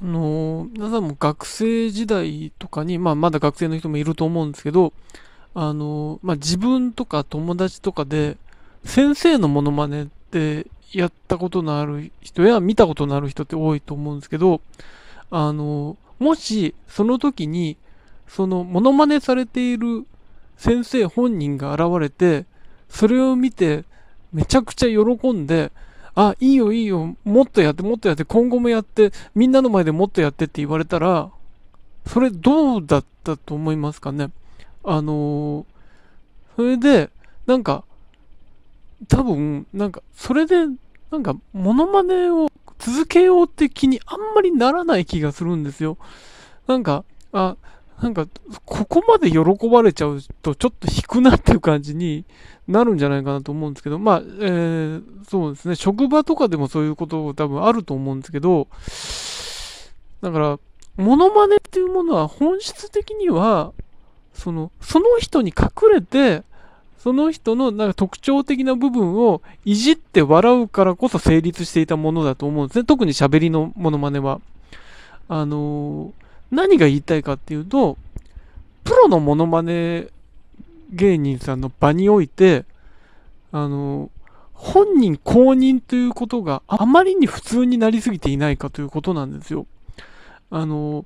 [0.00, 4.92] あの、皆さんも学生時代とかに、まあ、まだ学生の人もいると思うんですけど、
[5.54, 8.36] あの、まあ、自分とか友達とかで、
[8.84, 14.60] 先生のモノマネってやったことのある人や見たことのある人って多いと思うんですけど、
[15.32, 17.76] あの、もし、その時に、
[18.28, 20.06] そのモノマネされている
[20.56, 22.46] 先生本人が現れて、
[22.88, 23.84] それを見て、
[24.32, 25.72] めちゃくちゃ喜んで、
[26.20, 31.30] あ、いいよいいよ、もっとやってもっとやって、今後もやって、みんなの前でもっとやってって言われたら、
[32.08, 34.30] それどうだったと思いますかね？
[34.82, 35.64] あのー、
[36.56, 37.10] それで、
[37.46, 37.84] なんか、
[39.06, 40.66] 多分、なんか、それで、
[41.12, 42.50] なんか、モノマネを
[42.80, 45.98] 続けようって気にあんまりならない気がするんですよ。
[46.66, 47.54] なんか、あ、
[48.00, 48.28] なんか、
[48.64, 52.24] ここまで喜ばれちゃうと、ちょっと引くなっていう感じに
[52.68, 58.68] なるんじゃないかなと思うんですけど、まあ、えー、そうですね、職場とかでもそういうこと多分あると思うんですけど、
[60.22, 60.58] だから、
[60.96, 63.72] モノマネっていうものは本質的には、
[64.32, 66.44] その、その人に隠れて、
[66.98, 72.84] その人のなんか特徴的な部分をいじって笑うからこそ成立していたものだと思うんですね。
[72.84, 74.40] 特に喋りのモノマネは。
[75.28, 77.96] あのー何が言いたいかっていうと、
[78.84, 80.08] プロのモノマネ
[80.90, 82.64] 芸人さんの場において、
[83.52, 84.10] あの、
[84.54, 89.66] 本人公認ということがあまりに普通になりすぎていないかということなんですよ。
[90.50, 91.04] あの、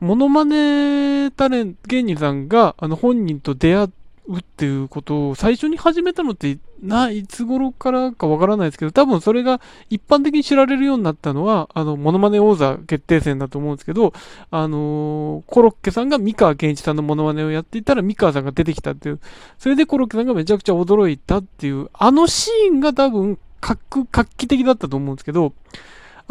[0.00, 3.88] モノマネタレント芸人さんがあの本人と出会っ
[4.28, 14.12] うっていうことを最初に始めたのってないつ頃からかわからないですけど、多分それが一般的に知られるようになったのは、あの、モノマネ王座決定戦だと思うんですけど、
[14.50, 19.20] あのー、コロッケさんが三河健一さんのモノマネをやっていたら三河さんが出てきたっていう、
[19.58, 25.52] それでコロッケさんがめちゃくちゃ驚いたっていう、あのシーンが多分、画期的だったと思うんですけど、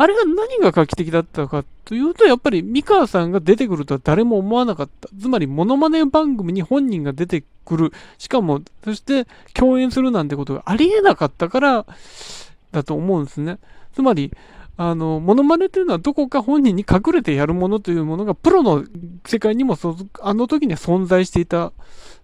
[0.02, 5.08] あれが何が画期的だったかというと、やっぱり三河さんが出てくるとは誰も思わなかった。
[5.22, 7.94] つまり、モノマネ番組に本人が出てくる。
[8.18, 11.86] しかも、そして共演するなんてことがありえなかったから
[12.72, 13.60] だと思うんですね。
[13.94, 14.32] つまり、
[14.76, 18.84] あの、モノマネというのはどこか本人に隠れてやるものというものが、プロの
[19.28, 21.74] 世界にもそ、あの時には存在していた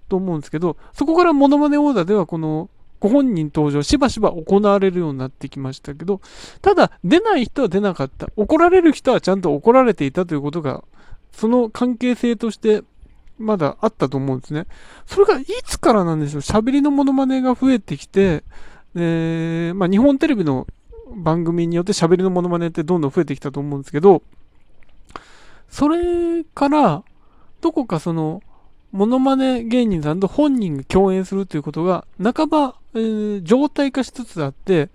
[0.09, 6.21] と思うんですけど、そこからモノマネオーダーではこのご本人登場しばしば行われるようになってきましたけど、
[6.61, 8.27] ただ出ない人は出なかった。
[8.35, 10.83] 怒られる人はちゃんと怒られていたということが、
[11.31, 12.83] その関係性として
[13.37, 14.65] まだあったと思うんですね。
[15.05, 16.41] それがいつからなんでしょう？
[16.41, 18.43] 喋りのモノマネが増えてきて、
[18.95, 20.65] えー、まあ、日本テレビの
[21.15, 24.23] 番組によって喋りのモノマネってどんどん増えてきたと思うんですけど、
[25.69, 27.03] それから、
[27.61, 28.41] どこかその、
[28.91, 34.89] モノマネ芸人さんと本人が共演するということが、半ば、えー、状態化しつつあって、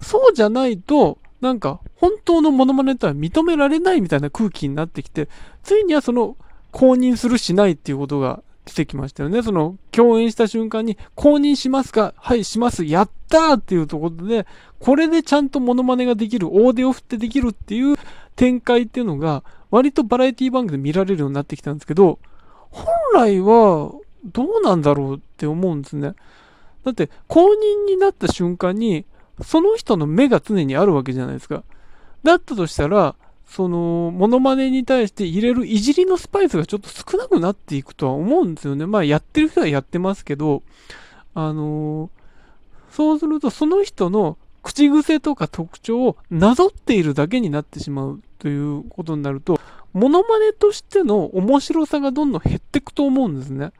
[0.00, 5.28] そうじゃないと、なんか、本当のモノマネとは認められないみたいな空気になってきて、
[5.62, 6.36] ついにはその、
[6.70, 9.42] 公認するしないっていうことが出てきましたよね。
[9.42, 12.14] その、共演した瞬間に、公認しますか？
[12.16, 12.84] はい、します。
[12.84, 14.46] やったーっていうところで、
[14.78, 17.96] これでちゃんとモノマネができる、大手を振ってできるっていう
[18.36, 22.18] 展開っていうのが、割とバラエティ番組で見られるようになってきたんですけど、
[22.70, 23.92] 本来は
[24.24, 26.14] どうなんだろうって思うんですね。
[26.84, 29.04] だって公認になった瞬間に
[29.42, 31.62] その人の目が常にあるわけじゃないですか。
[32.22, 33.14] だったとしたら、
[33.46, 38.86] その、モノマネに対して入れるいじりのスパイスがちょっと少なくなっていくとは思うんですよね。
[38.86, 40.62] まあやってる人はやってますけど、
[41.34, 49.58] あのー、そうするとその人の口癖とか特徴をなぞっているだけになってしまうということになると、
[49.92, 53.72] モノマネとしての面白さがどんどん減っていくと思うんですね。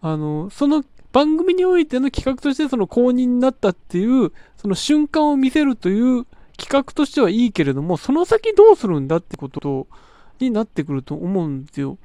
[0.00, 0.84] あの、その
[1.16, 6.26] 番組においての企画としてその公認になったっていう、その瞬間を見せるという
[6.58, 9.86] 企画としてはいいけれども、その先どうするんだってこと
[10.40, 11.96] になってくると思うんですよ。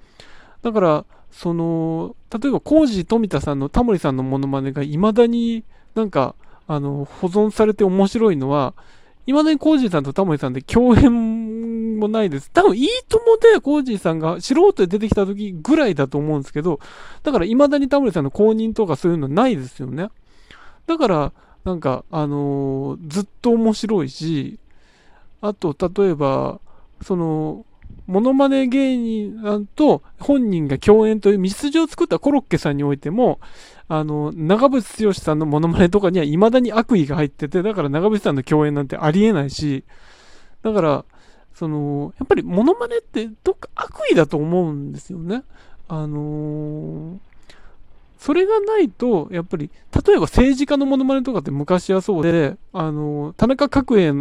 [0.61, 6.33] だから、その、例えば、コージ富田さんのタモリさんのモノマネが未だになんか、
[6.65, 8.73] あの、保存されて面白いのは、
[9.25, 11.40] 未だにコージさんとタモリさんで共演
[12.01, 12.51] もないです。
[12.51, 16.79] 多分、いいともでコージーさんが素人で出てきた時ぐらいだと思うんですけど、
[17.23, 20.09] だから未だにタモリさんの公認とかそういうのないですよね。
[20.87, 21.33] だから、
[21.63, 24.59] なんか、あのー、ずっと面白いし、
[25.41, 26.59] あと、例えば、
[27.03, 27.65] その、
[28.07, 33.39] モノマネ芸人さんと本人が共演という道筋を作ったコロッケさんにおいても、
[33.87, 39.83] あの、長渕剛さんのモノマネとかには未だに悪意が入ってて、だから長渕さんの共演なんてありえないし、
[40.63, 41.05] だから、
[41.53, 45.43] その、やっぱりモノマネってどっか悪意だと思うんですよね。
[45.87, 47.17] あのー、
[48.17, 49.71] それがないと、やっぱり、
[50.05, 54.11] 例えば政治家のモノマネとかって昔はそうで、あの、田中角栄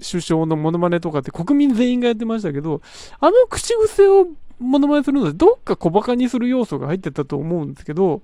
[0.00, 2.82] 首相のモノマネとかって国民全員がやってましたけど、
[3.18, 4.28] あの口癖を
[4.60, 8.22] モノマネするので、どっか小馬鹿にする要素が入ってたと思うんですけど、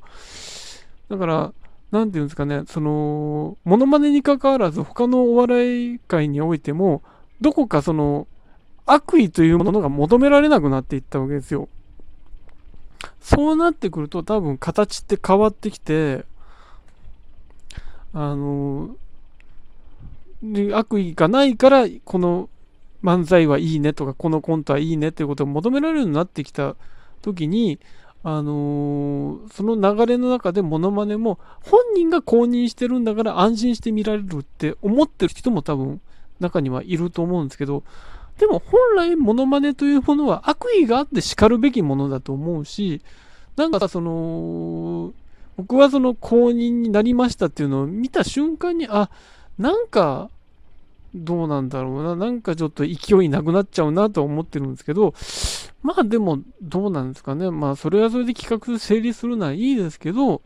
[1.11, 1.53] だから、
[1.91, 7.03] なんていうんですかね、その、モノマネに関わらず、他のお笑い界においても、
[7.41, 8.29] どこかその、
[8.91, 11.69] 悪意というものが求められなくなっていったわけですよ。
[13.21, 16.25] そうなってくると多分形って変わってきて、
[18.13, 18.97] あの、
[20.73, 22.49] 悪意がないから、この
[23.05, 26.75] 漫才はいいねとか、このコントはいいねっていうことを求められるようになってきた
[27.23, 27.79] 時に、
[28.25, 36.01] あのー、その流れの中でモノマネも本人が公認してるんだから安心して見られるって思ってる人も多分
[36.41, 37.85] 中にはいると思うんですけど、
[38.39, 43.03] でも本来モノマネというものは悪意があって叱るべきものだと思うし、
[43.57, 45.13] なんかその、
[45.57, 49.11] 僕はその公認になりましたっていうのを見た瞬間に、あ、
[49.59, 50.31] なんか、
[51.15, 52.15] どうなんだろうな。
[52.15, 55.15] なんかちょっと勢いなくなっちゃうなと思ってるんですけど、
[55.83, 57.51] まあでもどうなんですかね。
[57.51, 60.43] まあそれはそれで企画成立するのはいいですけど、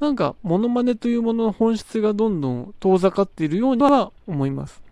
[0.00, 4.83] なんかモノマネというものの本質がどんどん遠ざかっているようには思います。